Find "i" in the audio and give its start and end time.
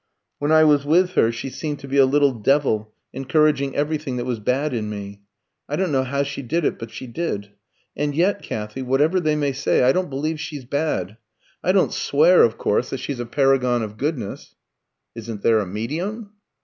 0.51-0.63, 5.69-5.75, 9.83-9.91, 11.63-11.71